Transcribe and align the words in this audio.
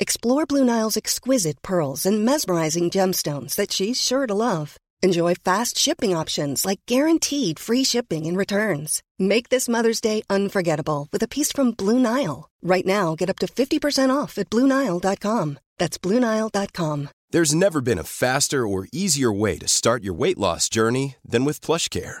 Explore 0.00 0.46
Blue 0.46 0.64
Nile's 0.64 0.96
exquisite 0.96 1.60
pearls 1.60 2.06
and 2.06 2.24
mesmerizing 2.24 2.88
gemstones 2.88 3.54
that 3.56 3.70
she's 3.70 4.00
sure 4.00 4.26
to 4.26 4.32
love. 4.32 4.78
Enjoy 5.02 5.34
fast 5.34 5.76
shipping 5.76 6.16
options 6.16 6.64
like 6.64 6.80
guaranteed 6.86 7.58
free 7.58 7.84
shipping 7.84 8.24
and 8.24 8.34
returns. 8.34 9.02
Make 9.18 9.50
this 9.50 9.68
Mother's 9.68 10.00
Day 10.00 10.22
unforgettable 10.30 11.06
with 11.12 11.22
a 11.22 11.28
piece 11.28 11.52
from 11.52 11.72
Blue 11.72 11.98
Nile. 11.98 12.48
Right 12.62 12.86
now, 12.86 13.14
get 13.14 13.28
up 13.28 13.38
to 13.40 13.46
50% 13.46 14.08
off 14.08 14.38
at 14.38 14.48
BlueNile.com. 14.48 15.58
That's 15.76 15.98
BlueNile.com. 15.98 17.08
There's 17.30 17.54
never 17.54 17.82
been 17.82 17.98
a 17.98 18.04
faster 18.04 18.66
or 18.66 18.88
easier 18.92 19.30
way 19.30 19.58
to 19.58 19.68
start 19.68 20.02
your 20.02 20.14
weight 20.14 20.38
loss 20.38 20.70
journey 20.70 21.16
than 21.24 21.44
with 21.44 21.60
PlushCare. 21.60 22.20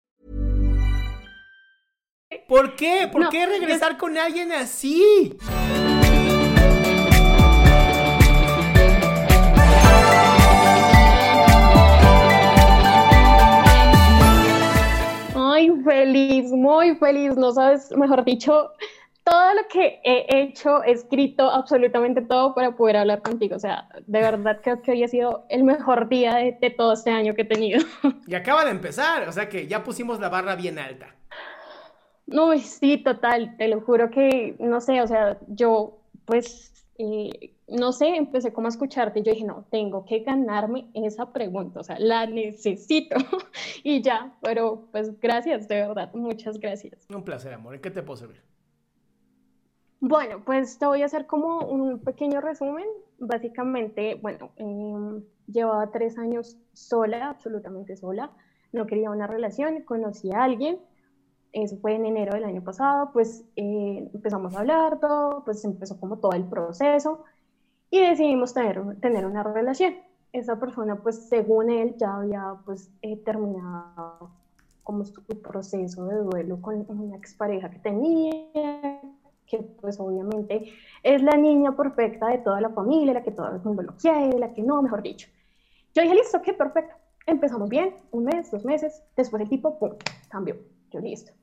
¿Por 2.47 2.75
qué? 2.75 3.09
¿Por 3.11 3.23
No, 3.23 3.29
qué 3.29 3.45
regresar 3.45 3.97
con 3.97 4.17
alguien 4.17 4.51
así? 4.51 5.37
Ay, 15.35 15.69
feliz, 15.83 16.51
muy 16.51 16.95
feliz, 16.95 17.35
no 17.35 17.51
sabes, 17.51 17.91
mejor 17.95 18.23
dicho, 18.23 18.71
todo 19.23 19.53
lo 19.53 19.61
que 19.69 19.99
he 20.03 20.25
hecho, 20.41 20.83
he 20.83 20.91
escrito 20.91 21.49
absolutamente 21.49 22.21
todo 22.21 22.53
para 22.53 22.71
poder 22.75 22.97
hablar 22.97 23.21
contigo. 23.21 23.55
O 23.55 23.59
sea, 23.59 23.87
de 24.07 24.19
verdad 24.19 24.59
creo 24.63 24.81
que 24.81 24.91
hoy 24.91 25.03
ha 25.03 25.07
sido 25.07 25.45
el 25.49 25.63
mejor 25.63 26.09
día 26.09 26.35
de, 26.35 26.57
de 26.59 26.69
todo 26.69 26.93
este 26.93 27.11
año 27.11 27.33
que 27.35 27.43
he 27.43 27.45
tenido. 27.45 27.81
Y 28.27 28.35
acaba 28.35 28.65
de 28.65 28.71
empezar, 28.71 29.27
o 29.27 29.31
sea 29.31 29.47
que 29.49 29.67
ya 29.67 29.83
pusimos 29.83 30.19
la 30.19 30.29
barra 30.29 30.55
bien 30.55 30.79
alta. 30.79 31.15
No, 32.31 32.57
sí, 32.57 32.97
total, 32.97 33.57
te 33.57 33.67
lo 33.67 33.81
juro 33.81 34.09
que, 34.09 34.55
no 34.59 34.81
sé, 34.81 35.01
o 35.01 35.07
sea, 35.07 35.37
yo, 35.47 35.99
pues, 36.25 36.71
eh, 36.97 37.53
no 37.67 37.91
sé, 37.93 38.15
empecé 38.15 38.53
como 38.53 38.67
a 38.67 38.69
escucharte 38.69 39.19
y 39.19 39.23
yo 39.23 39.33
dije, 39.33 39.45
no, 39.45 39.65
tengo 39.71 40.05
que 40.05 40.19
ganarme 40.19 40.89
esa 40.93 41.31
pregunta, 41.31 41.79
o 41.79 41.83
sea, 41.83 41.97
la 41.99 42.25
necesito 42.25 43.15
y 43.83 44.01
ya, 44.01 44.35
pero 44.41 44.87
pues 44.91 45.19
gracias, 45.19 45.67
de 45.67 45.75
verdad, 45.87 46.13
muchas 46.13 46.59
gracias. 46.59 47.07
Un 47.13 47.23
placer, 47.23 47.53
amor. 47.53 47.75
¿En 47.75 47.81
qué 47.81 47.91
te 47.91 48.03
puedo 48.03 48.17
servir? 48.17 48.41
Bueno, 50.03 50.43
pues 50.43 50.79
te 50.79 50.87
voy 50.87 51.03
a 51.03 51.05
hacer 51.05 51.27
como 51.27 51.59
un 51.59 51.99
pequeño 51.99 52.41
resumen. 52.41 52.85
Básicamente, 53.19 54.15
bueno, 54.15 54.51
eh, 54.57 55.23
llevaba 55.45 55.91
tres 55.91 56.17
años 56.17 56.57
sola, 56.73 57.29
absolutamente 57.29 57.95
sola. 57.95 58.31
No 58.71 58.87
quería 58.87 59.11
una 59.11 59.27
relación, 59.27 59.83
conocí 59.83 60.31
a 60.33 60.43
alguien. 60.43 60.79
Eso 61.53 61.77
fue 61.77 61.95
en 61.95 62.05
enero 62.05 62.33
del 62.33 62.45
año 62.45 62.63
pasado. 62.63 63.11
Pues 63.11 63.43
eh, 63.55 64.09
empezamos 64.13 64.55
a 64.55 64.59
hablar 64.59 64.99
todo, 64.99 65.43
pues 65.43 65.63
empezó 65.65 65.99
como 65.99 66.17
todo 66.17 66.33
el 66.33 66.45
proceso 66.45 67.23
y 67.89 67.99
decidimos 67.99 68.53
tener, 68.53 68.81
tener 69.01 69.25
una 69.25 69.43
relación. 69.43 69.95
Esa 70.31 70.59
persona, 70.59 70.95
pues 70.95 71.27
según 71.27 71.69
él, 71.69 71.95
ya 71.97 72.15
había 72.15 72.55
pues 72.65 72.89
eh, 73.01 73.17
terminado 73.17 74.31
como 74.83 75.05
su 75.05 75.21
proceso 75.41 76.05
de 76.05 76.17
duelo 76.17 76.61
con 76.61 76.85
una 76.89 77.17
expareja 77.17 77.69
que 77.69 77.79
tenía 77.79 78.33
que 79.51 79.57
pues 79.81 79.99
obviamente 79.99 80.73
es 81.03 81.21
la 81.21 81.35
niña 81.35 81.75
perfecta 81.75 82.27
de 82.27 82.37
toda 82.37 82.61
la 82.61 82.69
familia, 82.69 83.13
la 83.13 83.23
que 83.23 83.31
todo 83.31 83.53
el 83.53 83.61
mundo 83.61 83.83
lo 83.83 83.97
quiere, 83.97 84.39
la 84.39 84.53
que 84.53 84.63
no, 84.63 84.81
mejor 84.81 85.01
dicho. 85.01 85.27
Yo 85.93 86.01
dije, 86.01 86.15
listo, 86.15 86.41
qué 86.41 86.53
perfecto. 86.53 86.95
Empezamos 87.27 87.69
bien, 87.69 87.93
un 88.11 88.23
mes, 88.23 88.49
dos 88.49 88.63
meses, 88.63 89.03
después 89.15 89.41
el 89.43 89.49
tipo, 89.49 89.77
pum, 89.77 89.91
cambió. 90.29 90.55
Yo, 90.89 90.99
listo. 91.01 91.33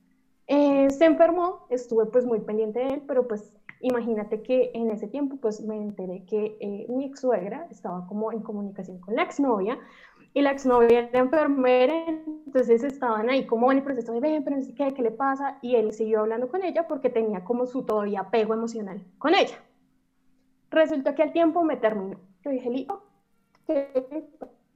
Eh, 0.51 0.89
se 0.89 1.05
enfermó, 1.05 1.67
estuve 1.69 2.07
pues 2.07 2.25
muy 2.25 2.39
pendiente 2.39 2.79
de 2.79 2.87
él, 2.95 3.03
pero 3.07 3.27
pues 3.27 3.55
imagínate 3.81 4.41
que 4.41 4.71
en 4.73 4.89
ese 4.89 5.07
tiempo 5.07 5.37
pues 5.37 5.61
me 5.61 5.77
enteré 5.77 6.25
que 6.25 6.57
eh, 6.59 6.87
mi 6.89 7.05
ex 7.05 7.19
suegra 7.21 7.67
estaba 7.69 8.07
como 8.07 8.31
en 8.31 8.41
comunicación 8.41 8.99
con 8.99 9.15
la 9.15 9.21
exnovia, 9.21 9.77
y 10.33 10.41
la 10.41 10.51
exnovia 10.51 11.09
era 11.09 11.19
enfermera, 11.19 11.93
entonces 12.07 12.83
estaban 12.83 13.29
ahí 13.29 13.45
como 13.45 13.71
en 13.71 13.79
el 13.79 13.83
proceso 13.83 14.11
de, 14.11 14.19
ven, 14.19 14.43
pero 14.43 14.57
no 14.57 14.61
sé 14.63 14.73
qué, 14.73 14.91
qué 14.93 15.03
le 15.03 15.11
pasa, 15.11 15.59
y 15.61 15.75
él 15.75 15.93
siguió 15.93 16.21
hablando 16.21 16.49
con 16.49 16.63
ella 16.63 16.87
porque 16.87 17.11
tenía 17.11 17.43
como 17.43 17.67
su 17.67 17.83
todavía 17.83 18.21
apego 18.21 18.55
emocional 18.55 19.03
con 19.19 19.35
ella. 19.35 19.57
Resultó 20.71 21.13
que 21.13 21.23
al 21.23 21.31
tiempo 21.31 21.63
me 21.63 21.77
terminó. 21.77 22.17
Yo 22.43 22.51
dije, 22.51 22.69
listo, 22.71 23.03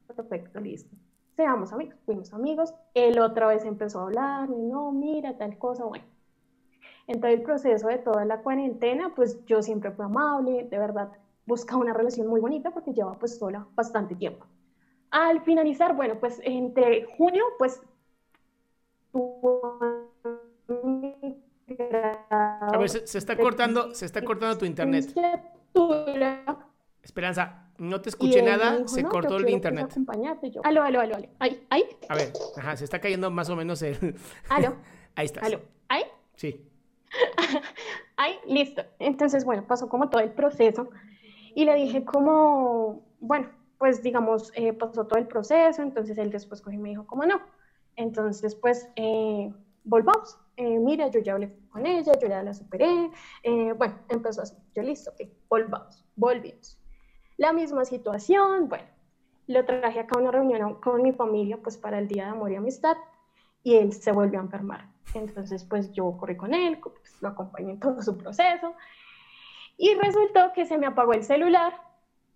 perfecto, 0.07 0.59
listo. 0.59 0.95
Seamos 1.35 1.73
amigos, 1.73 1.95
fuimos 2.05 2.33
amigos. 2.33 2.73
Él 2.93 3.19
otra 3.19 3.47
vez 3.47 3.65
empezó 3.65 3.99
a 3.99 4.03
hablar, 4.03 4.49
no, 4.49 4.91
mira, 4.91 5.37
tal 5.37 5.57
cosa, 5.57 5.83
bueno. 5.83 6.05
En 7.07 7.19
todo 7.19 7.31
el 7.31 7.41
proceso 7.41 7.87
de 7.87 7.97
toda 7.97 8.23
la 8.23 8.41
cuarentena, 8.41 9.13
pues 9.15 9.43
yo 9.45 9.61
siempre 9.61 9.91
fui 9.91 10.05
amable, 10.05 10.67
de 10.69 10.77
verdad, 10.77 11.11
buscaba 11.45 11.81
una 11.81 11.93
relación 11.93 12.27
muy 12.27 12.39
bonita 12.39 12.71
porque 12.71 12.93
llevaba 12.93 13.17
pues 13.17 13.37
sola 13.37 13.67
bastante 13.75 14.15
tiempo. 14.15 14.45
Al 15.09 15.41
finalizar, 15.41 15.95
bueno, 15.95 16.19
pues 16.19 16.39
entre 16.43 17.05
junio, 17.17 17.43
pues... 17.57 17.81
A 22.29 22.77
ver, 22.77 22.89
se, 22.89 23.05
se 23.07 23.17
está 23.17 23.35
cortando, 23.35 23.93
se 23.93 24.05
está 24.05 24.23
cortando 24.23 24.57
tu 24.57 24.65
internet. 24.65 25.13
Esperanza, 27.01 27.62
no 27.83 28.01
te 28.01 28.09
escuché 28.09 28.41
nada, 28.41 28.77
dijo, 28.77 28.87
se 28.87 29.03
"No, 29.03 29.09
cortó 29.09 29.37
el 29.37 29.49
internet. 29.49 29.87
acompañarte". 29.91 30.51
Yo, 30.51 30.61
aló, 30.63 30.81
aló, 30.83 30.99
aló, 31.01 31.15
aló. 31.15 31.27
Ahí, 31.39 31.65
ahí, 31.69 31.83
A 32.09 32.15
ver, 32.15 32.33
ajá, 32.57 32.75
se 32.77 32.83
está 32.85 32.99
cayendo 32.99 33.29
más 33.31 33.49
o 33.49 33.55
menos 33.55 33.81
el... 33.81 34.15
aló, 34.49 34.75
Ahí 35.15 35.25
estás. 35.25 35.43
aló, 35.43 35.61
ahí. 35.89 36.03
Sí. 36.35 36.65
Ay, 38.17 38.35
listo. 38.47 38.83
Entonces, 38.99 39.45
bueno, 39.45 39.65
pasó 39.67 39.87
como 39.89 40.09
todo 40.09 40.21
el 40.21 40.31
proceso 40.31 40.89
y 41.55 41.65
le 41.65 41.75
dije 41.75 42.03
como, 42.03 43.03
bueno, 43.19 43.49
pues 43.77 44.01
digamos, 44.01 44.51
eh, 44.55 44.73
pasó 44.73 45.05
todo 45.05 45.19
el 45.19 45.27
proceso, 45.27 45.81
entonces 45.81 46.17
él 46.17 46.31
después 46.31 46.61
cogió 46.61 46.79
y 46.79 46.81
me 46.81 46.89
dijo 46.89 47.05
como 47.05 47.25
no. 47.25 47.41
Entonces, 47.95 48.55
pues, 48.55 48.89
eh, 48.95 49.51
volvamos. 49.83 50.39
Eh, 50.57 50.79
mira, 50.79 51.07
yo 51.09 51.19
ya 51.19 51.33
hablé 51.33 51.55
con 51.69 51.85
ella, 51.85 52.13
yo 52.19 52.27
ya 52.27 52.41
la 52.43 52.53
superé. 52.53 53.09
Eh, 53.43 53.73
bueno, 53.73 53.99
empezó 54.09 54.41
así. 54.43 54.55
Yo 54.75 54.83
listo, 54.83 55.11
ok, 55.11 55.27
volvamos, 55.49 56.03
volvimos. 56.15 56.79
La 57.37 57.51
misma 57.53 57.85
situación, 57.85 58.69
bueno, 58.69 58.85
lo 59.47 59.65
traje 59.65 59.99
acá 59.99 60.17
a 60.17 60.21
una 60.21 60.31
reunión 60.31 60.75
con 60.75 61.01
mi 61.01 61.11
familia, 61.11 61.57
pues 61.57 61.77
para 61.77 61.99
el 61.99 62.07
Día 62.07 62.25
de 62.25 62.31
Amor 62.31 62.51
y 62.51 62.55
Amistad, 62.55 62.95
y 63.63 63.75
él 63.75 63.91
se 63.93 64.11
volvió 64.11 64.39
a 64.39 64.43
enfermar. 64.43 64.87
Entonces, 65.13 65.63
pues 65.63 65.91
yo 65.91 66.15
corrí 66.17 66.37
con 66.37 66.53
él, 66.53 66.79
pues, 66.79 67.21
lo 67.21 67.29
acompañé 67.29 67.71
en 67.71 67.79
todo 67.79 68.01
su 68.01 68.17
proceso, 68.17 68.73
y 69.77 69.93
resultó 69.95 70.53
que 70.53 70.65
se 70.65 70.77
me 70.77 70.85
apagó 70.85 71.13
el 71.13 71.23
celular, 71.23 71.73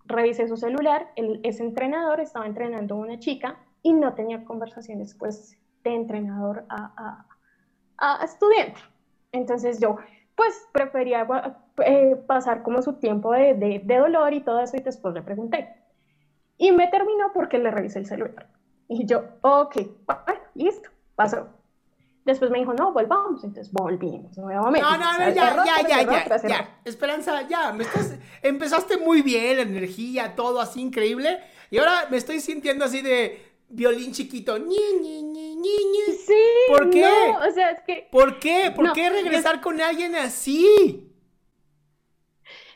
revisé 0.05 0.47
su 0.47 0.57
celular, 0.57 1.11
él, 1.15 1.39
ese 1.43 1.63
entrenador 1.63 2.19
estaba 2.19 2.45
entrenando 2.45 2.95
a 2.95 2.97
una 2.97 3.19
chica 3.19 3.59
y 3.83 3.93
no 3.93 4.13
tenía 4.13 4.43
conversaciones, 4.43 5.13
pues, 5.13 5.57
de 5.83 5.93
entrenador 5.93 6.65
a, 6.69 7.25
a, 7.97 8.19
a 8.19 8.25
estudiante. 8.25 8.79
Entonces 9.31 9.79
yo, 9.79 9.97
pues, 10.37 10.67
prefería 10.71 11.27
eh, 11.83 12.15
pasar 12.27 12.61
como 12.63 12.81
su 12.81 12.93
tiempo 12.93 13.33
de, 13.33 13.55
de, 13.55 13.81
de 13.83 13.97
dolor 13.97 14.33
y 14.33 14.41
todo 14.41 14.61
eso, 14.61 14.77
y 14.77 14.81
después 14.81 15.13
le 15.13 15.23
pregunté. 15.23 15.75
Y 16.57 16.71
me 16.71 16.87
terminó 16.87 17.33
porque 17.33 17.57
le 17.57 17.71
revisé 17.71 17.99
el 17.99 18.05
celular. 18.05 18.47
Y 18.87 19.05
yo, 19.05 19.23
ok, 19.41 19.75
bueno, 20.05 20.41
listo, 20.53 20.89
pasó. 21.15 21.49
Después 22.23 22.51
me 22.51 22.59
dijo, 22.59 22.73
no, 22.73 22.93
volvamos. 22.93 23.43
Entonces 23.43 23.73
volvimos 23.73 24.37
nuevamente. 24.37 24.81
No, 24.81 24.97
no, 24.97 25.13
no, 25.13 25.29
ya, 25.33 25.55
ya, 25.87 26.01
ya, 26.03 26.47
ya. 26.47 26.79
Esperanza, 26.85 27.41
ya, 27.47 27.73
me 27.73 27.83
estás, 27.83 28.15
empezaste 28.41 28.97
muy 28.97 29.21
bien, 29.23 29.57
la 29.57 29.63
energía, 29.63 30.35
todo 30.35 30.61
así 30.61 30.81
increíble, 30.81 31.39
y 31.71 31.79
ahora 31.79 32.07
me 32.11 32.17
estoy 32.17 32.39
sintiendo 32.41 32.85
así 32.85 33.01
de 33.01 33.56
violín 33.69 34.11
chiquito, 34.11 34.57
ñi, 34.57 34.77
ñi, 35.01 35.21
ñi, 35.23 35.55
ñi, 35.55 35.77
ñi. 35.91 36.13
Sí, 36.13 36.33
¿Por 36.67 36.89
qué? 36.89 37.01
No, 37.01 37.47
o 37.47 37.51
sea, 37.51 37.71
es 37.71 37.81
que... 37.81 38.07
¿Por 38.11 38.39
qué? 38.39 38.71
¿Por 38.75 38.93
qué 38.93 39.09
regresar 39.09 39.61
con 39.61 39.81
alguien 39.81 40.15
así? 40.15 41.11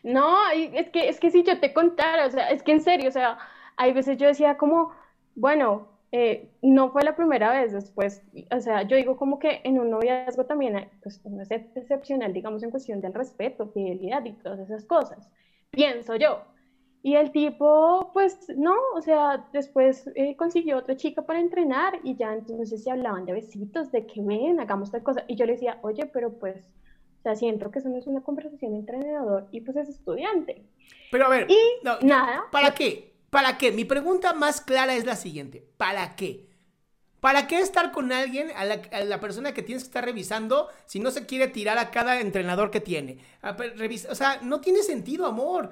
No, 0.03 0.49
es 0.51 0.89
que, 0.89 1.09
es 1.09 1.19
que 1.19 1.29
si 1.29 1.43
yo 1.43 1.59
te 1.59 1.73
contara, 1.73 2.25
o 2.25 2.31
sea, 2.31 2.49
es 2.49 2.63
que 2.63 2.71
en 2.71 2.81
serio, 2.81 3.09
o 3.09 3.11
sea, 3.11 3.37
hay 3.77 3.93
veces 3.93 4.17
yo 4.17 4.27
decía 4.27 4.57
como, 4.57 4.91
bueno, 5.35 5.87
eh, 6.11 6.49
no 6.61 6.91
fue 6.91 7.03
la 7.03 7.15
primera 7.15 7.51
vez 7.51 7.71
después, 7.71 8.23
o 8.51 8.59
sea, 8.59 8.81
yo 8.83 8.97
digo 8.97 9.15
como 9.15 9.39
que 9.39 9.61
en 9.63 9.79
un 9.79 9.91
noviazgo 9.91 10.45
también 10.45 10.89
pues, 11.03 11.23
no 11.25 11.41
es 11.41 11.51
excepcional, 11.51 12.33
digamos, 12.33 12.63
en 12.63 12.71
cuestión 12.71 12.99
del 12.99 13.13
respeto, 13.13 13.69
fidelidad 13.69 14.25
y 14.25 14.33
todas 14.33 14.59
esas 14.59 14.85
cosas, 14.85 15.29
pienso 15.69 16.15
yo. 16.15 16.43
Y 17.03 17.15
el 17.15 17.31
tipo, 17.31 18.11
pues 18.13 18.37
no, 18.55 18.75
o 18.93 19.01
sea, 19.01 19.47
después 19.51 20.07
eh, 20.15 20.35
consiguió 20.35 20.77
otra 20.77 20.95
chica 20.95 21.23
para 21.23 21.39
entrenar 21.39 21.99
y 22.03 22.15
ya 22.15 22.31
entonces 22.31 22.83
se 22.83 22.91
hablaban 22.91 23.25
de 23.25 23.33
besitos, 23.33 23.91
de 23.91 24.05
que 24.05 24.21
ven, 24.21 24.59
hagamos 24.59 24.91
tal 24.91 25.01
cosa. 25.01 25.25
Y 25.27 25.35
yo 25.35 25.45
le 25.45 25.53
decía, 25.53 25.79
oye, 25.81 26.05
pero 26.05 26.33
pues, 26.37 26.57
o 26.57 27.21
sea, 27.23 27.35
siento 27.35 27.71
que 27.71 27.79
eso 27.79 27.89
no 27.89 27.97
es 27.97 28.05
una 28.05 28.21
conversación 28.21 28.75
entre 28.75 28.97
entrenador 28.97 29.47
y 29.51 29.61
pues 29.61 29.77
es 29.77 29.89
estudiante. 29.89 30.63
Pero 31.09 31.25
a 31.25 31.29
ver, 31.29 31.47
y 31.49 31.57
nada. 32.05 32.43
¿Para 32.51 32.75
qué? 32.75 33.15
¿Para 33.31 33.57
qué? 33.57 33.71
Mi 33.71 33.85
pregunta 33.85 34.33
más 34.33 34.61
clara 34.61 34.93
es 34.93 35.05
la 35.05 35.15
siguiente, 35.15 35.65
¿para 35.77 36.15
qué? 36.15 36.51
¿Para 37.19 37.47
qué 37.47 37.59
estar 37.59 37.91
con 37.91 38.11
alguien, 38.11 38.49
a 38.55 38.65
la, 38.65 39.19
persona 39.19 39.53
que 39.53 39.61
tienes 39.61 39.83
que 39.83 39.87
estar 39.87 40.03
revisando, 40.03 40.69
si 40.85 40.99
no 40.99 41.11
se 41.11 41.25
quiere 41.25 41.47
tirar 41.47 41.77
a 41.77 41.91
cada 41.91 42.19
entrenador 42.19 42.69
que 42.71 42.81
tiene? 42.81 43.19
o 44.09 44.15
sea, 44.15 44.39
no 44.43 44.61
tiene 44.61 44.83
sentido, 44.83 45.25
amor 45.25 45.71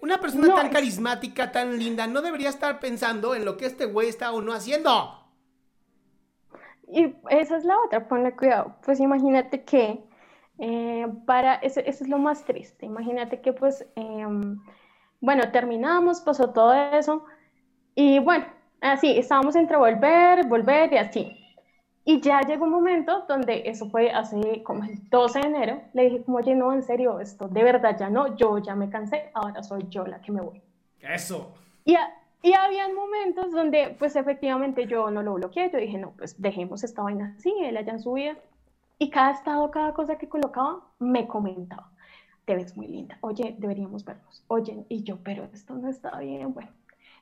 una 0.00 0.20
persona 0.20 0.54
tan 0.54 0.70
carismática, 0.70 1.50
tan 1.50 1.78
linda, 1.78 2.06
no 2.06 2.22
debería 2.22 2.48
estar 2.48 2.78
pensando 2.80 3.34
en 3.34 3.44
lo 3.44 3.56
que 3.56 3.66
este 3.66 3.86
güey 3.86 4.08
está 4.08 4.32
o 4.32 4.40
no 4.40 4.52
haciendo. 4.52 5.18
Y 6.88 7.14
esa 7.30 7.56
es 7.56 7.64
la 7.64 7.76
otra, 7.86 8.06
ponle 8.06 8.36
cuidado. 8.36 8.76
Pues 8.84 9.00
imagínate 9.00 9.64
que 9.64 10.04
eh, 10.58 11.06
para 11.26 11.54
eso, 11.56 11.80
es 11.80 12.06
lo 12.08 12.18
más 12.18 12.44
triste. 12.44 12.86
Imagínate 12.86 13.40
que 13.40 13.52
pues, 13.52 13.86
em, 13.96 14.60
bueno, 15.20 15.50
terminamos, 15.50 16.20
pasó 16.20 16.50
todo 16.50 16.74
eso 16.74 17.24
y 17.94 18.18
bueno, 18.20 18.46
así, 18.80 19.18
estábamos 19.18 19.56
entre 19.56 19.76
volver, 19.76 20.46
volver 20.46 20.92
y 20.92 20.98
así. 20.98 21.41
Y 22.04 22.20
ya 22.20 22.40
llegó 22.40 22.64
un 22.64 22.70
momento 22.70 23.24
donde 23.28 23.62
eso 23.66 23.88
fue 23.88 24.10
hace 24.10 24.62
como 24.64 24.82
el 24.82 25.08
12 25.08 25.38
de 25.38 25.46
enero, 25.46 25.82
le 25.92 26.04
dije 26.04 26.22
como, 26.24 26.38
oye, 26.38 26.54
no, 26.54 26.72
en 26.72 26.82
serio, 26.82 27.20
esto 27.20 27.46
de 27.46 27.62
verdad 27.62 27.96
ya 27.98 28.10
no, 28.10 28.36
yo 28.36 28.58
ya 28.58 28.74
me 28.74 28.90
cansé, 28.90 29.30
ahora 29.34 29.62
soy 29.62 29.86
yo 29.88 30.04
la 30.04 30.20
que 30.20 30.32
me 30.32 30.40
voy. 30.40 30.60
Eso. 31.00 31.52
Y, 31.84 31.96
y 32.42 32.52
había 32.54 32.88
momentos 32.88 33.52
donde 33.52 33.94
pues 33.98 34.16
efectivamente 34.16 34.86
yo 34.86 35.10
no 35.12 35.22
lo 35.22 35.34
bloqueé, 35.34 35.70
yo 35.70 35.78
dije, 35.78 35.96
no, 35.96 36.10
pues 36.16 36.40
dejemos 36.42 36.82
esta 36.82 37.02
vaina 37.02 37.34
así, 37.38 37.54
él 37.62 37.76
allá 37.76 37.92
en 37.92 38.00
su 38.00 38.12
vida. 38.14 38.36
Y 38.98 39.10
cada 39.10 39.32
estado, 39.32 39.70
cada 39.70 39.94
cosa 39.94 40.16
que 40.16 40.28
colocaba, 40.28 40.80
me 40.98 41.28
comentaba, 41.28 41.90
te 42.44 42.56
ves 42.56 42.76
muy 42.76 42.88
linda, 42.88 43.16
oye, 43.20 43.54
deberíamos 43.58 44.04
vernos, 44.04 44.44
oye, 44.48 44.84
y 44.88 45.04
yo, 45.04 45.18
pero 45.22 45.44
esto 45.52 45.74
no 45.74 45.88
está 45.88 46.18
bien, 46.18 46.52
bueno. 46.52 46.70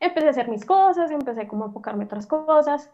Empecé 0.01 0.29
a 0.29 0.31
hacer 0.31 0.49
mis 0.49 0.65
cosas, 0.65 1.11
empecé 1.11 1.47
como 1.47 1.65
a 1.65 1.67
enfocarme 1.67 2.05
otras 2.05 2.27
cosas. 2.27 2.91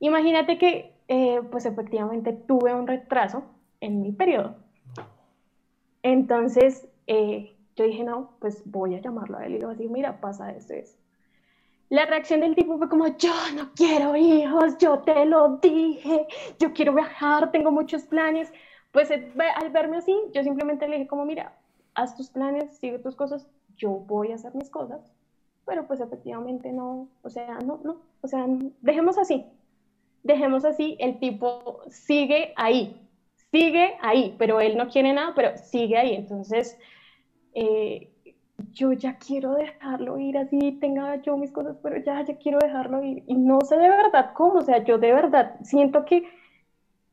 Imagínate 0.00 0.58
que 0.58 0.92
eh, 1.08 1.40
pues 1.50 1.66
efectivamente 1.66 2.32
tuve 2.32 2.74
un 2.74 2.86
retraso 2.86 3.44
en 3.80 4.02
mi 4.02 4.12
periodo. 4.12 4.56
Entonces, 6.02 6.88
eh, 7.06 7.54
yo 7.76 7.84
dije, 7.84 8.04
no, 8.04 8.30
pues 8.40 8.62
voy 8.64 8.94
a 8.94 9.00
llamarlo 9.00 9.38
a 9.38 9.46
él 9.46 9.54
y 9.54 9.58
le 9.58 9.66
voy 9.66 9.74
a 9.74 9.76
decir, 9.76 9.90
mira, 9.90 10.20
pasa 10.20 10.50
esto, 10.50 10.74
es. 10.74 10.96
La 11.88 12.06
reacción 12.06 12.40
del 12.40 12.54
tipo 12.54 12.78
fue 12.78 12.88
como, 12.88 13.08
yo 13.16 13.32
no 13.56 13.72
quiero 13.74 14.14
hijos, 14.16 14.78
yo 14.78 15.00
te 15.00 15.26
lo 15.26 15.58
dije, 15.58 16.26
yo 16.58 16.72
quiero 16.72 16.94
viajar, 16.94 17.50
tengo 17.50 17.70
muchos 17.72 18.04
planes. 18.04 18.52
Pues 18.92 19.10
eh, 19.10 19.32
al 19.56 19.70
verme 19.70 19.98
así, 19.98 20.16
yo 20.32 20.42
simplemente 20.42 20.88
le 20.88 20.96
dije 20.96 21.08
como, 21.08 21.24
mira, 21.24 21.56
haz 21.94 22.16
tus 22.16 22.30
planes, 22.30 22.76
sigue 22.78 22.98
tus 22.98 23.16
cosas, 23.16 23.48
yo 23.76 23.90
voy 23.90 24.32
a 24.32 24.36
hacer 24.36 24.54
mis 24.54 24.70
cosas, 24.70 25.00
pero 25.66 25.86
pues 25.86 26.00
efectivamente 26.00 26.72
no, 26.72 27.08
o 27.22 27.30
sea, 27.30 27.58
no, 27.64 27.80
no, 27.84 27.96
o 28.20 28.28
sea, 28.28 28.46
dejemos 28.80 29.18
así, 29.18 29.44
dejemos 30.22 30.64
así, 30.64 30.96
el 31.00 31.18
tipo 31.18 31.80
sigue 31.88 32.52
ahí, 32.56 32.96
sigue 33.50 33.96
ahí, 34.00 34.34
pero 34.38 34.60
él 34.60 34.76
no 34.76 34.88
quiere 34.88 35.12
nada, 35.12 35.32
pero 35.34 35.56
sigue 35.56 35.96
ahí. 35.96 36.14
Entonces, 36.14 36.78
eh, 37.54 38.10
yo 38.72 38.92
ya 38.92 39.16
quiero 39.18 39.54
dejarlo 39.54 40.18
ir 40.18 40.38
así, 40.38 40.72
tenga 40.80 41.16
yo 41.22 41.36
mis 41.36 41.50
cosas, 41.52 41.76
pero 41.82 41.96
ya, 41.98 42.22
ya 42.24 42.36
quiero 42.36 42.58
dejarlo 42.58 43.02
ir. 43.02 43.24
Y 43.26 43.34
no 43.34 43.60
sé 43.62 43.76
de 43.76 43.88
verdad 43.88 44.32
cómo, 44.34 44.54
o 44.60 44.62
sea, 44.62 44.84
yo 44.84 44.98
de 44.98 45.12
verdad 45.12 45.56
siento 45.62 46.04
que 46.04 46.28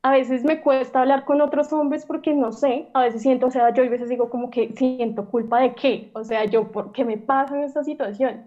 a 0.03 0.11
veces 0.11 0.43
me 0.43 0.61
cuesta 0.61 1.01
hablar 1.01 1.25
con 1.25 1.41
otros 1.41 1.73
hombres 1.73 2.05
porque 2.05 2.33
no 2.33 2.51
sé, 2.51 2.89
a 2.93 3.01
veces 3.01 3.21
siento, 3.21 3.47
o 3.47 3.51
sea, 3.51 3.73
yo 3.73 3.83
a 3.83 3.89
veces 3.89 4.09
digo 4.09 4.29
como 4.29 4.49
que 4.49 4.73
siento 4.75 5.29
culpa 5.29 5.59
de 5.59 5.73
qué, 5.75 6.11
o 6.13 6.23
sea, 6.23 6.45
yo, 6.45 6.71
¿por 6.71 6.91
qué 6.91 7.03
me 7.05 7.17
pasa 7.17 7.57
en 7.57 7.63
esta 7.63 7.83
situación? 7.83 8.45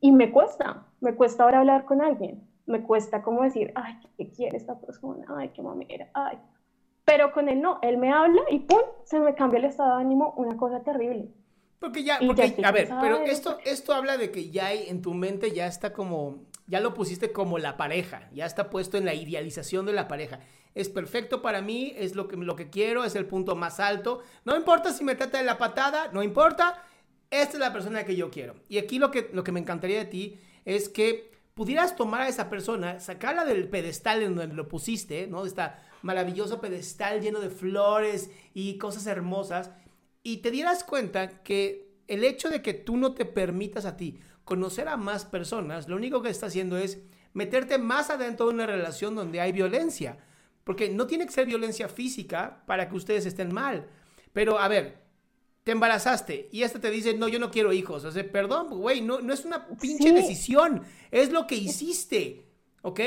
Y 0.00 0.12
me 0.12 0.30
cuesta, 0.30 0.84
me 1.00 1.14
cuesta 1.14 1.44
ahora 1.44 1.60
hablar 1.60 1.84
con 1.84 2.00
alguien 2.02 2.49
me 2.70 2.82
cuesta 2.82 3.22
como 3.22 3.42
decir, 3.42 3.72
ay, 3.74 3.98
¿qué 4.16 4.30
quiere 4.30 4.56
esta 4.56 4.78
persona? 4.78 5.26
Ay, 5.36 5.50
qué 5.50 5.62
mamera, 5.62 6.08
ay. 6.14 6.38
Pero 7.04 7.32
con 7.32 7.48
él 7.48 7.60
no, 7.60 7.78
él 7.82 7.98
me 7.98 8.12
habla 8.12 8.42
y 8.50 8.60
¡pum! 8.60 8.80
Se 9.04 9.18
me 9.18 9.34
cambia 9.34 9.58
el 9.58 9.64
estado 9.64 9.96
de 9.96 10.02
ánimo, 10.02 10.32
una 10.36 10.56
cosa 10.56 10.82
terrible. 10.82 11.28
Porque 11.80 12.04
ya, 12.04 12.18
porque, 12.24 12.56
a 12.62 12.72
ver, 12.72 12.90
pero 13.00 13.22
esto, 13.22 13.58
esto 13.64 13.94
habla 13.94 14.18
de 14.18 14.30
que 14.30 14.50
ya 14.50 14.66
hay, 14.66 14.88
en 14.88 15.00
tu 15.00 15.14
mente 15.14 15.52
ya 15.52 15.66
está 15.66 15.94
como, 15.94 16.44
ya 16.66 16.78
lo 16.78 16.92
pusiste 16.92 17.32
como 17.32 17.58
la 17.58 17.78
pareja, 17.78 18.28
ya 18.32 18.44
está 18.44 18.68
puesto 18.68 18.98
en 18.98 19.06
la 19.06 19.14
idealización 19.14 19.86
de 19.86 19.94
la 19.94 20.06
pareja. 20.06 20.40
Es 20.74 20.90
perfecto 20.90 21.40
para 21.40 21.62
mí, 21.62 21.94
es 21.96 22.14
lo 22.14 22.28
que, 22.28 22.36
lo 22.36 22.54
que 22.54 22.68
quiero, 22.68 23.04
es 23.04 23.16
el 23.16 23.26
punto 23.26 23.56
más 23.56 23.80
alto. 23.80 24.20
No 24.44 24.56
importa 24.56 24.92
si 24.92 25.04
me 25.04 25.14
trata 25.14 25.38
de 25.38 25.44
la 25.44 25.58
patada, 25.58 26.10
no 26.12 26.22
importa, 26.22 26.82
esta 27.30 27.54
es 27.54 27.60
la 27.60 27.72
persona 27.72 28.04
que 28.04 28.14
yo 28.14 28.30
quiero. 28.30 28.54
Y 28.68 28.78
aquí 28.78 28.98
lo 28.98 29.10
que, 29.10 29.30
lo 29.32 29.42
que 29.42 29.52
me 29.52 29.60
encantaría 29.60 29.98
de 29.98 30.04
ti 30.04 30.38
es 30.64 30.90
que 30.90 31.30
pudieras 31.54 31.96
tomar 31.96 32.22
a 32.22 32.28
esa 32.28 32.48
persona, 32.48 33.00
sacarla 33.00 33.44
del 33.44 33.68
pedestal 33.68 34.22
en 34.22 34.34
donde 34.34 34.54
lo 34.54 34.68
pusiste, 34.68 35.26
¿no? 35.26 35.44
Esta 35.44 35.78
maravilloso 36.02 36.60
pedestal 36.60 37.20
lleno 37.20 37.40
de 37.40 37.50
flores 37.50 38.30
y 38.54 38.78
cosas 38.78 39.06
hermosas, 39.06 39.70
y 40.22 40.38
te 40.38 40.50
dieras 40.50 40.84
cuenta 40.84 41.42
que 41.42 41.90
el 42.06 42.24
hecho 42.24 42.50
de 42.50 42.62
que 42.62 42.74
tú 42.74 42.96
no 42.96 43.14
te 43.14 43.24
permitas 43.24 43.84
a 43.84 43.96
ti 43.96 44.18
conocer 44.44 44.88
a 44.88 44.96
más 44.96 45.24
personas, 45.24 45.88
lo 45.88 45.96
único 45.96 46.22
que 46.22 46.30
está 46.30 46.46
haciendo 46.46 46.76
es 46.76 46.98
meterte 47.32 47.78
más 47.78 48.10
adentro 48.10 48.46
de 48.46 48.54
una 48.54 48.66
relación 48.66 49.14
donde 49.14 49.40
hay 49.40 49.52
violencia. 49.52 50.18
Porque 50.64 50.90
no 50.90 51.06
tiene 51.06 51.26
que 51.26 51.32
ser 51.32 51.46
violencia 51.46 51.88
física 51.88 52.62
para 52.66 52.88
que 52.88 52.96
ustedes 52.96 53.26
estén 53.26 53.52
mal. 53.54 53.86
Pero 54.32 54.58
a 54.58 54.68
ver, 54.68 54.98
te 55.64 55.72
embarazaste 55.72 56.48
y 56.52 56.62
esta 56.62 56.80
te 56.80 56.90
dice, 56.90 57.14
no, 57.14 57.28
yo 57.28 57.38
no 57.38 57.50
quiero 57.50 57.72
hijos. 57.72 58.04
O 58.04 58.10
sea, 58.10 58.24
perdón, 58.30 58.68
güey, 58.70 59.00
no, 59.00 59.20
no 59.20 59.32
es 59.32 59.44
una 59.44 59.66
pinche 59.80 60.12
decisión, 60.12 60.82
es 61.10 61.30
lo 61.30 61.46
que 61.46 61.56
hiciste, 61.56 62.46
¿ok? 62.82 63.00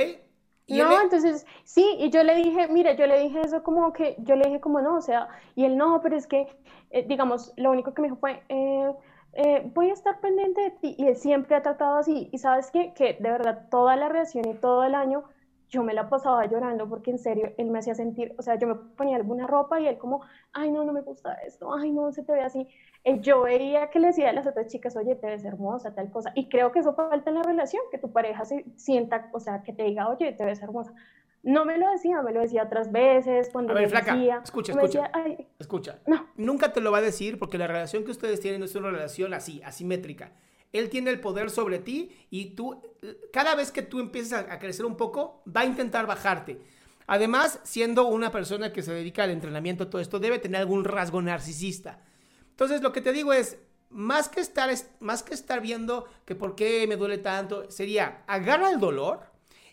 no, 0.68 1.02
entonces, 1.02 1.46
sí, 1.66 1.86
y 2.00 2.10
yo 2.10 2.24
le 2.24 2.36
dije, 2.36 2.68
mira, 2.70 2.94
yo 2.94 3.06
le 3.06 3.20
dije 3.20 3.42
eso 3.42 3.64
como 3.64 3.92
que, 3.92 4.16
yo 4.20 4.36
le 4.36 4.46
dije 4.46 4.62
como 4.62 4.82
no, 4.82 4.96
o 4.96 5.02
sea, 5.02 5.28
y 5.56 5.66
él 5.66 5.78
no, 5.78 6.00
pero 6.02 6.16
es 6.16 6.26
que, 6.26 6.48
eh, 6.92 7.06
digamos, 7.08 7.52
lo 7.58 7.72
único 7.72 7.94
que 7.94 8.02
me 8.02 8.08
dijo 8.08 8.20
fue, 8.20 8.44
eh, 8.48 8.94
eh, 9.34 9.72
voy 9.74 9.90
a 9.90 9.94
estar 9.94 10.22
pendiente 10.22 10.62
de 10.62 10.72
ti, 10.72 10.96
y 10.98 11.08
él 11.08 11.18
siempre 11.18 11.56
ha 11.56 11.62
tratado 11.62 11.98
así, 11.98 12.30
y 12.32 12.38
sabes 12.38 12.72
qué, 12.72 12.94
que 12.94 13.18
de 13.20 13.32
verdad 13.32 13.68
toda 13.70 13.96
la 13.98 14.08
relación 14.08 14.48
y 14.48 14.54
todo 14.54 14.84
el 14.84 14.96
año 14.96 15.26
yo 15.70 15.84
me 15.84 15.94
la 15.94 16.10
pasaba 16.10 16.46
llorando 16.46 16.88
porque 16.88 17.12
en 17.12 17.20
serio 17.20 17.52
él 17.58 17.70
me 17.72 17.80
hacía 17.80 17.96
sentir, 17.96 18.36
o 18.38 18.42
sea, 18.42 18.56
yo 18.56 18.68
me 18.68 18.76
ponía 18.76 19.16
alguna 19.16 19.48
ropa 19.48 19.80
y 19.80 19.88
él 19.88 19.98
como, 19.98 20.22
ay, 20.52 20.72
no, 20.72 20.84
no 20.84 20.94
me 20.94 21.02
gusta 21.02 21.34
esto, 21.46 21.74
ay, 21.74 21.92
no, 21.92 22.12
se 22.12 22.24
te 22.24 22.32
ve 22.32 22.42
así. 22.42 22.68
Eh, 23.04 23.20
yo 23.22 23.42
veía 23.42 23.90
que 23.90 24.00
le 24.00 24.08
decía 24.08 24.30
a 24.30 24.34
las 24.34 24.48
otras 24.48 24.68
chicas, 24.68 24.96
oye, 24.96 25.16
te 25.16 25.28
ves 25.28 25.44
hermosa, 25.44 25.94
tal 25.94 26.10
cosa. 26.12 26.32
Y 26.36 26.48
creo 26.48 26.72
que 26.72 26.80
eso 26.80 26.94
falta 26.94 27.30
en 27.30 27.38
la 27.38 27.44
relación, 27.44 27.82
que 27.92 27.98
tu 27.98 28.12
pareja 28.12 28.46
se 28.46 28.66
sienta, 28.76 29.30
o 29.34 29.40
sea, 29.40 29.64
que 29.64 29.74
te 29.74 29.84
diga, 29.84 30.08
oye, 30.08 30.32
te 30.32 30.46
ves 30.46 30.62
hermosa. 30.62 30.94
No 31.42 31.66
me 31.66 31.78
lo 31.78 31.92
decía, 31.92 32.22
me 32.22 32.32
lo 32.32 32.40
decía 32.40 32.64
otras 32.64 32.92
veces, 32.92 33.50
cuando 33.52 33.74
a 33.74 33.76
ver, 33.76 33.90
flaca, 33.90 34.16
decía, 34.16 34.40
escucha, 34.42 34.72
escucha, 34.72 35.12
escucha. 35.60 36.00
No. 36.08 36.28
Nunca 36.38 36.72
te 36.72 36.80
lo 36.80 36.92
va 36.92 37.00
a 37.00 37.02
decir 37.02 37.38
porque 37.38 37.58
la 37.58 37.68
relación 37.68 38.06
que 38.06 38.12
ustedes 38.12 38.40
tienen 38.40 38.64
es 38.64 38.74
una 38.76 38.92
relación 38.92 39.34
así, 39.34 39.62
asimétrica. 39.64 40.32
Él 40.74 40.90
tiene 40.90 41.12
el 41.12 41.22
poder 41.22 41.50
sobre 41.50 41.80
ti 41.80 42.12
y 42.30 42.56
tú, 42.56 42.82
cada 43.32 43.56
vez 43.56 43.72
que 43.72 43.84
tú 43.84 44.00
empieces 44.00 44.34
a, 44.34 44.60
crecer 44.60 44.86
un 44.86 44.98
poco, 44.98 45.44
va 45.48 45.62
a 45.62 45.66
intentar 45.66 46.08
bajarte. 46.08 46.60
Además, 47.06 47.60
siendo 47.64 48.08
una 48.08 48.32
persona 48.32 48.74
que 48.74 48.82
se 48.82 48.94
dedica 48.94 49.24
al 49.24 49.30
entrenamiento, 49.30 49.88
todo 49.88 50.02
esto 50.02 50.20
debe 50.20 50.40
tener 50.40 50.62
algún 50.62 50.84
rasgo 50.84 51.22
narcisista. 51.22 52.02
Entonces, 52.50 52.82
lo 52.82 52.92
que 52.92 53.02
te 53.02 53.14
digo 53.14 53.34
es, 53.34 53.58
más 53.90 54.30
que 54.30 54.42
estar, 54.42 54.74
más 55.00 55.22
que 55.22 55.36
estar 55.36 55.62
viendo 55.62 56.08
que 56.26 56.34
por 56.34 56.56
qué 56.56 56.88
me 56.88 56.96
duele 56.96 57.20
tanto, 57.20 57.70
sería 57.70 58.24
agarra 58.26 58.72
el 58.72 58.80
dolor 58.80 59.22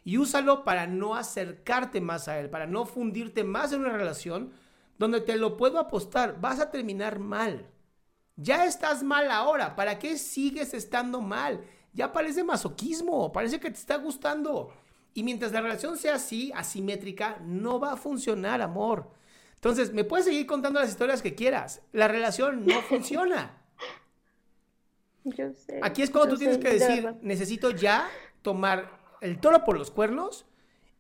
y 0.04 0.19
úsalo 0.19 0.64
para 0.64 0.87
no 0.87 1.14
acercarte 1.14 2.02
más 2.02 2.28
a 2.28 2.38
él, 2.38 2.50
para 2.50 2.66
no 2.66 2.85
fundirte 2.85 3.45
más 3.45 3.73
en 3.73 3.80
una 3.80 3.97
relación 3.97 4.52
donde 4.99 5.23
te 5.23 5.37
lo 5.37 5.57
puedo 5.57 5.78
apostar, 5.78 6.40
vas 6.40 6.61
a 6.61 6.71
terminar 6.71 7.19
mal. 7.19 7.66
Ya 8.42 8.64
estás 8.64 9.02
mal 9.02 9.30
ahora. 9.30 9.76
¿Para 9.76 9.99
qué 9.99 10.16
sigues 10.16 10.73
estando 10.73 11.20
mal? 11.20 11.62
Ya 11.92 12.11
parece 12.11 12.42
masoquismo. 12.42 13.32
Parece 13.32 13.61
que 13.61 13.70
te 13.70 13.78
está 13.78 13.97
gustando. 13.97 14.73
Y 15.12 15.23
mientras 15.25 15.52
la 15.52 15.61
relación 15.61 15.99
sea 15.99 16.14
así, 16.14 16.50
asimétrica, 16.54 17.38
no 17.44 17.78
va 17.78 17.92
a 17.92 17.97
funcionar, 17.97 18.62
amor. 18.62 19.11
Entonces, 19.56 19.92
me 19.92 20.04
puedes 20.04 20.25
seguir 20.25 20.47
contando 20.47 20.80
las 20.80 20.88
historias 20.88 21.20
que 21.20 21.35
quieras. 21.35 21.82
La 21.92 22.09
relación 22.09 22.64
no 22.64 22.80
funciona. 22.88 23.59
Yo 25.25 25.52
sé. 25.52 25.78
Aquí 25.82 26.00
es 26.00 26.09
cuando 26.11 26.30
tú 26.35 26.38
tienes 26.38 26.56
que 26.56 26.70
decir, 26.70 27.14
necesito 27.20 27.70
ya 27.70 28.09
tomar 28.40 28.99
el 29.20 29.38
toro 29.38 29.64
por 29.66 29.76
los 29.76 29.90
cuernos 29.90 30.47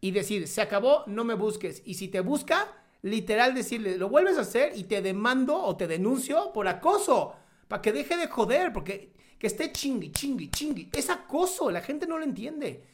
y 0.02 0.10
decir, 0.10 0.46
se 0.46 0.60
acabó, 0.60 1.04
no 1.06 1.24
me 1.24 1.32
busques. 1.32 1.80
Y 1.86 1.94
si 1.94 2.08
te 2.08 2.20
busca, 2.20 2.68
literal 3.02 3.54
decirle, 3.54 3.96
lo 3.96 4.08
vuelves 4.08 4.38
a 4.38 4.42
hacer 4.42 4.72
y 4.76 4.84
te 4.84 5.02
demando 5.02 5.56
o 5.56 5.76
te 5.76 5.86
denuncio 5.86 6.52
por 6.52 6.68
acoso, 6.68 7.34
para 7.68 7.82
que 7.82 7.92
deje 7.92 8.16
de 8.16 8.26
joder, 8.26 8.72
porque 8.72 9.12
que 9.38 9.46
esté 9.46 9.72
chingui, 9.72 10.12
chingui, 10.12 10.50
chingui. 10.50 10.90
Es 10.92 11.08
acoso, 11.08 11.70
la 11.70 11.80
gente 11.80 12.06
no 12.06 12.18
lo 12.18 12.24
entiende. 12.24 12.84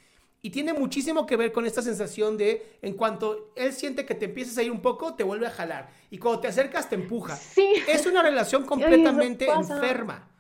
Y 0.42 0.50
tiene 0.50 0.72
muchísimo 0.72 1.26
que 1.26 1.36
ver 1.36 1.50
con 1.50 1.66
esta 1.66 1.82
sensación 1.82 2.36
de 2.36 2.78
en 2.82 2.94
cuanto 2.94 3.50
él 3.56 3.72
siente 3.72 4.06
que 4.06 4.14
te 4.14 4.26
empiezas 4.26 4.56
a 4.58 4.62
ir 4.62 4.70
un 4.70 4.80
poco, 4.80 5.14
te 5.14 5.25
vuelve 5.25 5.48
a 5.48 5.50
jalar. 5.50 5.90
Y 6.08 6.18
cuando 6.18 6.40
te 6.40 6.48
acercas, 6.48 6.88
te 6.88 6.94
empuja. 6.94 7.34
Sí. 7.34 7.66
Es 7.88 8.06
una 8.06 8.22
relación 8.22 8.64
completamente 8.66 9.50
enferma. 9.50 10.30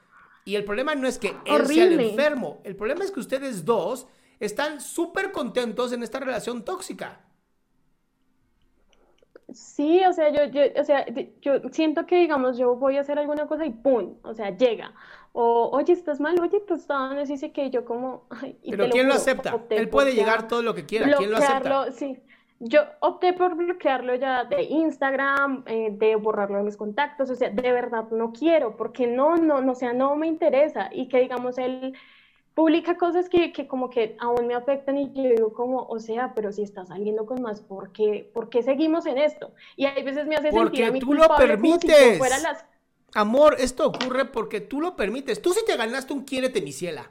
Y 0.44 0.54
el 0.54 0.64
problema 0.64 0.94
no 0.94 1.08
es 1.08 1.18
que 1.18 1.34
él 1.44 1.66
sea 1.66 1.84
el 1.84 1.98
enfermo. 1.98 2.60
El 2.62 2.76
problema 2.76 3.02
es 3.02 3.10
que 3.10 3.18
ustedes 3.18 3.64
dos 3.64 4.06
están 4.38 4.80
súper 4.80 5.32
contentos 5.32 5.92
en 5.92 6.04
esta 6.04 6.20
relación 6.20 6.64
tóxica. 6.64 7.20
Sí, 9.56 10.04
o 10.04 10.12
sea, 10.12 10.28
yo, 10.28 10.44
yo, 10.52 10.60
o 10.78 10.84
sea, 10.84 11.06
yo 11.40 11.60
siento 11.70 12.04
que, 12.04 12.16
digamos, 12.16 12.58
yo 12.58 12.76
voy 12.76 12.98
a 12.98 13.00
hacer 13.00 13.18
alguna 13.18 13.46
cosa 13.46 13.64
y 13.64 13.70
¡pum! 13.70 14.16
O 14.22 14.34
sea, 14.34 14.54
llega. 14.54 14.92
O, 15.32 15.70
oye, 15.72 15.94
¿estás 15.94 16.20
mal? 16.20 16.38
Oye, 16.40 16.60
pues 16.60 16.80
estaban 16.80 17.16
dice 17.24 17.52
que 17.52 17.70
yo 17.70 17.86
como... 17.86 18.26
Pero 18.68 18.90
¿quién 18.90 19.08
lo, 19.08 19.14
acepta? 19.14 19.58
Él 19.70 19.88
puede 19.88 20.12
llegar 20.12 20.46
todo 20.46 20.60
lo 20.60 20.74
que 20.74 20.84
quiera. 20.84 21.10
¿Quién 21.16 21.30
lo 21.30 21.38
acepta? 21.38 21.90
Sí. 21.92 22.18
Yo 22.58 22.82
opté 23.00 23.32
por 23.32 23.54
bloquearlo 23.54 24.14
ya 24.14 24.44
de 24.44 24.62
Instagram, 24.64 25.64
eh, 25.66 25.88
de 25.92 26.16
borrarlo 26.16 26.58
de 26.58 26.64
mis 26.64 26.76
contactos, 26.76 27.30
o 27.30 27.34
sea, 27.34 27.48
de 27.48 27.72
verdad 27.72 28.10
no 28.10 28.32
quiero, 28.32 28.76
porque 28.76 29.06
no, 29.06 29.36
no, 29.36 29.62
no, 29.62 29.72
o 29.72 29.74
sea, 29.74 29.94
no 29.94 30.16
me 30.16 30.26
interesa 30.26 30.90
y 30.92 31.08
que 31.08 31.20
digamos 31.20 31.58
él 31.58 31.94
publica 32.56 32.96
cosas 32.96 33.28
que, 33.28 33.52
que, 33.52 33.68
como 33.68 33.90
que 33.90 34.16
aún 34.18 34.46
me 34.46 34.54
afectan 34.54 34.96
y 34.96 35.12
yo 35.12 35.24
digo 35.24 35.52
como, 35.52 35.82
o 35.82 35.98
sea, 35.98 36.32
pero 36.34 36.50
si 36.52 36.62
está 36.62 36.86
saliendo 36.86 37.26
con 37.26 37.42
más, 37.42 37.60
¿por 37.60 37.92
qué, 37.92 38.30
¿por 38.32 38.48
qué 38.48 38.62
seguimos 38.62 39.04
en 39.04 39.18
esto? 39.18 39.52
Y 39.76 39.84
hay 39.84 40.02
veces 40.02 40.26
me 40.26 40.36
hace 40.36 40.48
porque 40.50 40.86
sentir 40.86 41.02
a 41.02 41.06
tú 41.06 41.12
lo 41.12 41.36
permites. 41.36 42.18
Amor, 43.12 43.56
esto 43.58 43.88
ocurre 43.88 44.24
porque 44.24 44.62
tú 44.62 44.80
lo 44.80 44.96
permites. 44.96 45.42
Tú 45.42 45.52
sí 45.52 45.60
te 45.66 45.76
ganaste 45.76 46.14
un 46.14 46.24
quiérete 46.24 46.62
mi 46.62 46.72
ciela. 46.72 47.10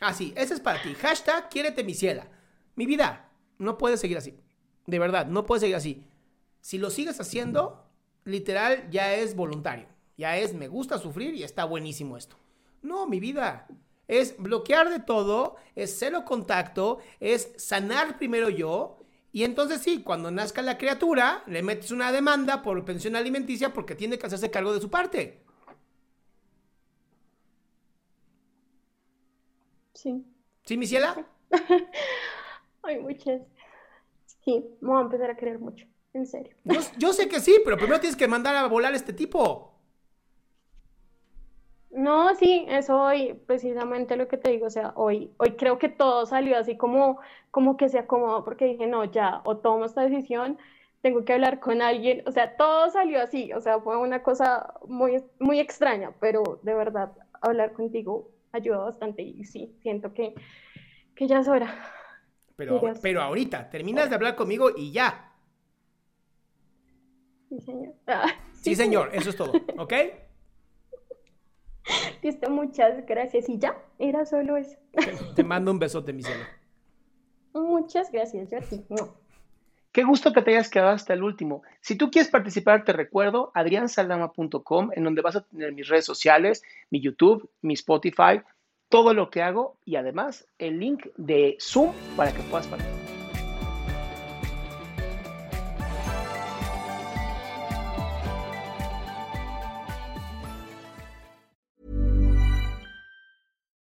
Así, 0.00 0.32
ese 0.34 0.54
es 0.54 0.60
para 0.60 0.80
ti. 0.80 0.94
Hashtag 0.94 1.50
quiérete 1.50 1.84
mi 1.84 1.92
ciela. 1.92 2.28
Mi 2.76 2.86
vida, 2.86 3.28
no 3.58 3.76
puedes 3.76 4.00
seguir 4.00 4.16
así. 4.16 4.38
De 4.86 4.98
verdad, 4.98 5.26
no 5.26 5.44
puedes 5.44 5.60
seguir 5.60 5.76
así. 5.76 6.02
Si 6.62 6.78
lo 6.78 6.88
sigues 6.88 7.20
haciendo, 7.20 7.84
literal, 8.24 8.88
ya 8.90 9.12
es 9.12 9.36
voluntario. 9.36 9.86
Ya 10.16 10.38
es, 10.38 10.54
me 10.54 10.68
gusta 10.68 10.96
sufrir 10.96 11.34
y 11.34 11.42
está 11.42 11.66
buenísimo 11.66 12.16
esto. 12.16 12.36
No, 12.84 13.06
mi 13.06 13.18
vida. 13.18 13.66
Es 14.06 14.36
bloquear 14.38 14.90
de 14.90 15.00
todo, 15.00 15.56
es 15.74 15.98
cero 15.98 16.24
contacto, 16.26 16.98
es 17.18 17.52
sanar 17.56 18.18
primero 18.18 18.50
yo. 18.50 18.98
Y 19.32 19.44
entonces 19.44 19.80
sí, 19.80 20.02
cuando 20.02 20.30
nazca 20.30 20.60
la 20.62 20.76
criatura, 20.78 21.42
le 21.46 21.62
metes 21.62 21.90
una 21.90 22.12
demanda 22.12 22.62
por 22.62 22.84
pensión 22.84 23.16
alimenticia 23.16 23.72
porque 23.72 23.94
tiene 23.94 24.18
que 24.18 24.26
hacerse 24.26 24.50
cargo 24.50 24.74
de 24.74 24.80
su 24.80 24.90
parte. 24.90 25.42
Sí. 29.94 30.24
¿Sí, 30.64 30.76
mi 30.76 30.86
ciela? 30.86 31.26
Ay, 32.82 32.98
muchas. 33.00 33.40
Sí, 34.44 34.62
me 34.82 34.88
voy 34.88 34.98
a 34.98 35.02
empezar 35.02 35.30
a 35.30 35.36
creer 35.36 35.58
mucho, 35.58 35.86
en 36.12 36.26
serio. 36.26 36.54
Yo, 36.64 36.80
yo 36.98 37.12
sé 37.14 37.28
que 37.28 37.40
sí, 37.40 37.56
pero 37.64 37.78
primero 37.78 38.00
tienes 38.00 38.16
que 38.16 38.28
mandar 38.28 38.54
a 38.56 38.66
volar 38.66 38.92
a 38.92 38.96
este 38.96 39.14
tipo. 39.14 39.73
No, 41.94 42.34
sí, 42.34 42.66
eso 42.68 43.00
hoy, 43.00 43.34
precisamente 43.46 44.16
lo 44.16 44.26
que 44.26 44.36
te 44.36 44.50
digo, 44.50 44.66
o 44.66 44.70
sea, 44.70 44.92
hoy, 44.96 45.30
hoy 45.36 45.52
creo 45.52 45.78
que 45.78 45.88
todo 45.88 46.26
salió 46.26 46.58
así 46.58 46.76
como, 46.76 47.20
como 47.52 47.76
que 47.76 47.88
se 47.88 48.00
acomodó 48.00 48.44
porque 48.44 48.64
dije, 48.64 48.88
no, 48.88 49.04
ya, 49.04 49.42
o 49.44 49.58
tomo 49.58 49.84
esta 49.84 50.02
decisión, 50.02 50.58
tengo 51.02 51.24
que 51.24 51.34
hablar 51.34 51.60
con 51.60 51.82
alguien, 51.82 52.24
o 52.26 52.32
sea, 52.32 52.56
todo 52.56 52.90
salió 52.90 53.22
así, 53.22 53.52
o 53.52 53.60
sea, 53.60 53.78
fue 53.78 53.96
una 53.96 54.24
cosa 54.24 54.74
muy, 54.88 55.22
muy 55.38 55.60
extraña, 55.60 56.12
pero 56.18 56.58
de 56.62 56.74
verdad, 56.74 57.12
hablar 57.40 57.72
contigo 57.72 58.28
ayuda 58.50 58.78
bastante 58.78 59.22
y 59.22 59.44
sí, 59.44 59.76
siento 59.80 60.12
que, 60.12 60.34
que 61.14 61.28
ya 61.28 61.38
es 61.38 61.48
hora. 61.48 61.92
Pero, 62.56 62.80
pero 63.02 63.22
ahorita, 63.22 63.70
terminas 63.70 64.08
de 64.08 64.16
hablar 64.16 64.34
conmigo 64.34 64.70
y 64.76 64.90
ya. 64.90 65.32
Sí, 67.48 67.60
señor. 67.60 67.94
sí, 68.52 68.74
señor, 68.74 69.10
eso 69.12 69.30
es 69.30 69.36
todo, 69.36 69.52
¿ok? 69.78 69.92
Listo, 72.22 72.50
muchas 72.50 73.04
gracias. 73.06 73.48
Y 73.48 73.58
ya, 73.58 73.76
era 73.98 74.24
solo 74.26 74.56
eso. 74.56 74.76
Te, 75.34 75.44
mando 75.44 75.70
un 75.70 75.78
besote, 75.78 76.12
mi 76.12 76.22
cielo. 76.22 76.44
Muchas 77.52 78.10
gracias, 78.10 78.50
yo 78.50 78.58
a 78.58 78.60
ti. 78.60 78.84
Qué 79.92 80.02
gusto 80.02 80.32
que 80.32 80.42
te 80.42 80.50
hayas 80.50 80.70
quedado 80.70 80.90
hasta 80.90 81.14
el 81.14 81.22
último. 81.22 81.62
Si 81.80 81.94
tú 81.94 82.10
quieres 82.10 82.30
participar, 82.30 82.84
te 82.84 82.92
recuerdo 82.92 83.52
adriansaldama.com, 83.54 84.90
en 84.92 85.04
donde 85.04 85.22
vas 85.22 85.36
a 85.36 85.42
tener 85.42 85.72
mis 85.72 85.86
redes 85.86 86.04
sociales, 86.04 86.64
mi 86.90 87.00
YouTube, 87.00 87.48
mi 87.62 87.74
Spotify, 87.74 88.42
todo 88.88 89.14
lo 89.14 89.30
que 89.30 89.42
hago 89.42 89.76
y 89.84 89.96
además 89.96 90.48
el 90.58 90.80
link 90.80 91.06
de 91.16 91.56
Zoom 91.60 91.92
para 92.16 92.32
que 92.32 92.42
puedas 92.42 92.66
participar. 92.66 93.13